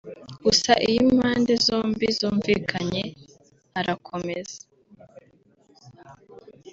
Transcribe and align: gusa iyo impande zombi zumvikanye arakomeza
gusa 0.45 0.71
iyo 0.87 0.99
impande 1.07 1.53
zombi 1.65 2.05
zumvikanye 2.17 3.03
arakomeza 3.79 4.57